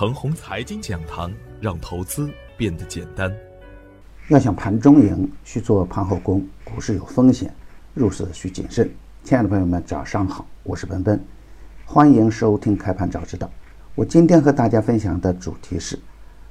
[0.00, 1.30] 程红财经讲堂，
[1.60, 3.30] 让投资变得简单。
[4.28, 6.42] 要想盘中赢，需做盘后功。
[6.64, 7.54] 股市有风险，
[7.92, 8.90] 入市需谨慎。
[9.22, 11.22] 亲爱的朋友们，早上好，我是奔奔，
[11.84, 13.50] 欢迎收听开盘早知道。
[13.94, 15.98] 我今天和大家分享的主题是：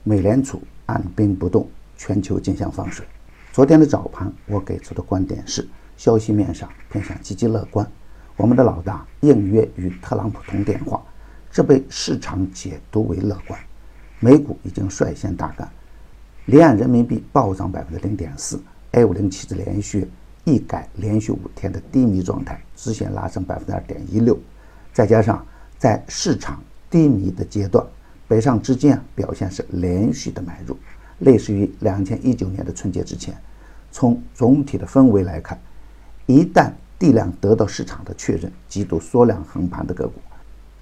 [0.03, 3.03] 美联储按兵不动，全球竞相放水。
[3.51, 7.83] 昨天的早盘，我给出的观点是：消息面上偏向积极乐观。
[8.37, 11.01] 我们的老大应约与特朗普通电话。
[11.51, 13.59] 这被市场解读为乐观，
[14.19, 15.67] 美股已经率先大干，
[16.45, 20.07] 离岸人民币暴涨百分之零点四，A 五零期指连续
[20.45, 24.37] 一改连续五天的低迷状态，直线拉升百分之二点一六，
[24.93, 25.43] 再加上
[25.77, 27.85] 在市场低迷的阶段，
[28.27, 30.77] 北上资金啊表现是连续的买入，
[31.19, 33.35] 类似于两千一九年的春节之前。
[33.91, 35.59] 从总体的氛围来看，
[36.27, 40.21] 一旦地量得到市场的确认，极度缩量横盘的个股。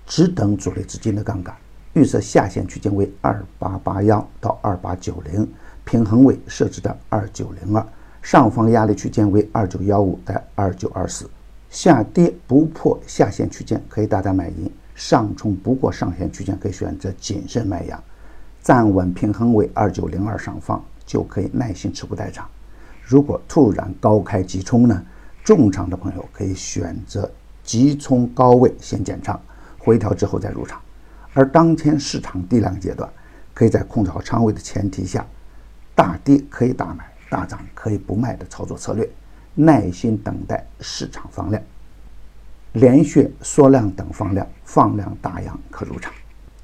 [0.08, 1.54] 只等主力资金的杠杆，
[1.94, 5.46] 预测下限区间为二八八幺到二八九零，
[5.84, 7.86] 平衡位设置在二九零二，
[8.22, 11.30] 上方压力区间为二九幺五到二九二四，
[11.70, 18.02] 下跌不破下限区间可以大胆买阴，上冲不过上限区间可以选择谨慎卖阳，
[18.64, 22.48] 站稳平衡位二九零二上方就可以耐心持股待涨。
[23.04, 25.04] 如果突然高开急冲呢？
[25.44, 27.30] 重仓的朋友可以选择
[27.64, 29.40] 急冲高位先减仓。
[29.88, 30.82] 回调之后再入场，
[31.34, 33.10] 而当前市场低量阶段，
[33.54, 35.26] 可以在控制好仓位的前提下，
[35.96, 39.10] 大跌可以大买，大涨可以不卖的操作策略，
[39.56, 41.64] 耐心等待市场放量，
[42.74, 46.12] 连续缩量等放量，放量大阳可入场。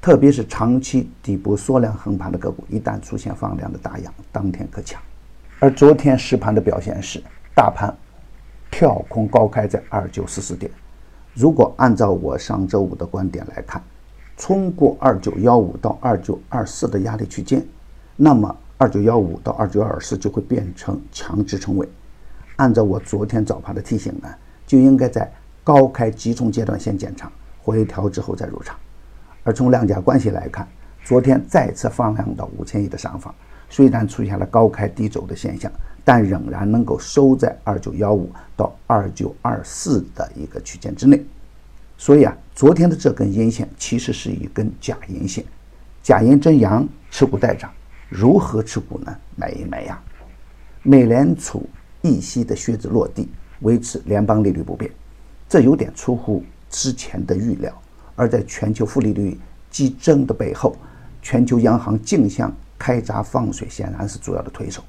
[0.02, 5.00] 特别是长期底部缩量横盘的个股，一旦出现放量的大阳，当天可抢。
[5.60, 7.96] 而昨天实盘的表现是，大盘
[8.70, 10.70] 跳空高开在二九四四点。
[11.34, 13.82] 如果按照我上周五的观点来看，
[14.36, 17.64] 冲过二九幺五到二九二四的压力区间，
[18.14, 21.88] 那么二九幺五到二九二四就会变成强支撑位。
[22.54, 24.28] 按照我昨天早盘的提醒呢，
[24.64, 25.28] 就应该在
[25.64, 28.76] 高开集中阶段先减仓，回调之后再入场。
[29.42, 30.68] 而从量价关系来看，
[31.04, 33.34] 昨天再次放量到五千亿的上方，
[33.68, 35.70] 虽然出现了高开低走的现象。
[36.04, 41.24] 但仍然能够收在二九幺五到二九二四的一个区间之内，
[41.96, 45.42] 所以啊，昨天的这根阴线其实是一根假阴线，
[46.02, 47.72] 假阴真阳，持股待涨。
[48.10, 49.16] 如何持股呢？
[49.34, 49.98] 买阴买阳。
[50.82, 51.66] 美联储
[52.02, 53.28] 议息的靴子落地，
[53.60, 54.90] 维持联邦利率不变，
[55.48, 57.72] 这有点出乎之前的预料。
[58.14, 59.36] 而在全球负利率
[59.70, 60.76] 激增的背后，
[61.22, 64.84] 全球央行竞相开闸放水，显然是主要的推手。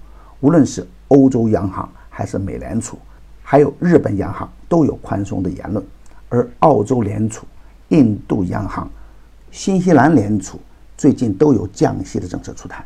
[0.46, 3.00] 无论是欧洲央行还是美联储，
[3.42, 5.84] 还有日本央行都有宽松的言论，
[6.30, 7.48] 而澳洲联储、
[7.88, 8.88] 印度央行、
[9.50, 10.60] 新西兰联储
[10.96, 12.86] 最近都有降息的政策出台。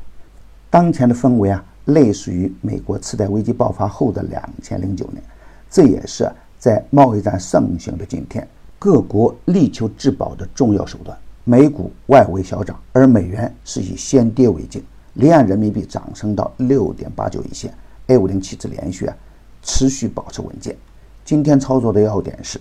[0.70, 5.22] 当前的氛围啊，类似于美国次贷危机爆发后的两千零九年，
[5.70, 8.48] 这也是在贸易战盛行的今天，
[8.80, 11.18] 各国力求自保的重要手段。
[11.44, 14.82] 美股外围小涨，而美元是以先跌为敬。
[15.14, 17.74] 离岸人民币涨升到六点八九一线
[18.08, 19.16] ，A 五零期指连续啊
[19.62, 20.76] 持续保持稳健。
[21.26, 22.60] 今天操作的要点是，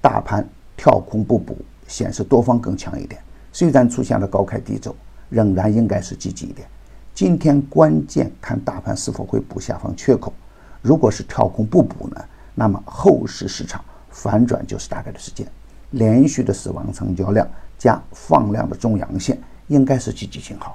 [0.00, 3.20] 大盘跳空不补，显示多方更强一点。
[3.52, 4.96] 虽然出现了高开低走，
[5.28, 6.66] 仍然应该是积极一点。
[7.14, 10.32] 今天关键看大盘是否会补下方缺口。
[10.80, 12.24] 如果是跳空不补呢，
[12.54, 15.46] 那么后市市场反转就是大概的时间。
[15.90, 17.46] 连续的死亡成交量
[17.78, 19.38] 加放量的中阳线，
[19.68, 20.74] 应该是积极信号。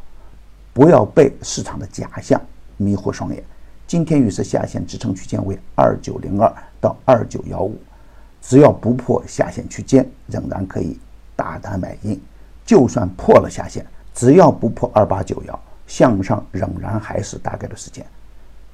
[0.77, 2.39] 不要被市场的假象
[2.77, 3.43] 迷惑双眼。
[3.87, 7.75] 今天预设下限支撑区间为二九零二到二九幺五，
[8.43, 10.99] 只要不破下限区间，仍然可以
[11.35, 12.21] 大胆买进。
[12.63, 13.83] 就算破了下限，
[14.13, 18.05] 只要不破二八九幺，向上仍然还是大概的时间。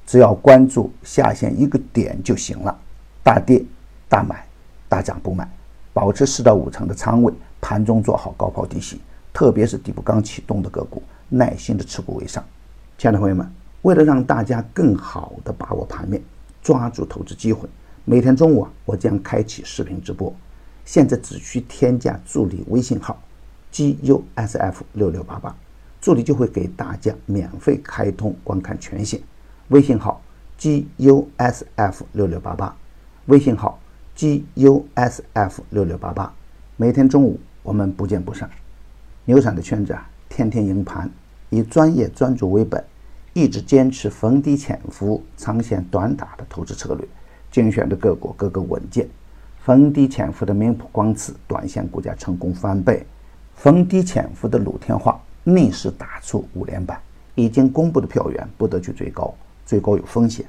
[0.06, 2.78] 只要关注下限一个点就行了。
[3.22, 3.64] 大跌
[4.10, 4.44] 大买，
[4.90, 5.48] 大涨不买，
[5.94, 7.32] 保持四到五成的仓位，
[7.62, 9.00] 盘中做好高抛低吸，
[9.34, 11.02] 特别是底部刚启动的个股。
[11.28, 12.44] 耐心的持股为上，
[12.96, 13.50] 亲爱的朋友们，
[13.82, 16.22] 为了让大家更好的把握盘面，
[16.62, 17.68] 抓住投资机会，
[18.04, 20.32] 每天中午啊，我将开启视频直播。
[20.84, 23.18] 现在只需添加助理微信号
[23.72, 25.56] g u s f 六六八八，
[26.00, 29.20] 助理就会给大家免费开通观看权限。
[29.68, 30.22] 微信号
[30.56, 32.76] g u s f 六六八八，
[33.26, 33.80] 微信号
[34.14, 36.32] g u s f 六六八八。
[36.76, 38.48] 每天中午我们不见不散。
[39.24, 40.08] 牛散的圈子啊。
[40.28, 41.08] 天天赢盘，
[41.50, 42.82] 以专业专注为本，
[43.32, 47.06] 一直坚持逢低潜伏、长线短打的投资策略，
[47.52, 49.08] 精选的个股个个稳健。
[49.60, 53.06] 逢低潜伏的明普光磁短线股价成功翻倍，
[53.54, 57.00] 逢低潜伏的鲁天化逆势打出五连板。
[57.36, 59.34] 已经公布的票源不得去追高，
[59.64, 60.44] 追高有风险。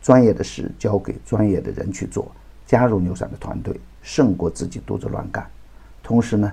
[0.00, 2.30] 专业的事交给专业的人去做，
[2.66, 5.44] 加入牛散的团队胜过自己独自乱干。
[6.02, 6.52] 同时呢，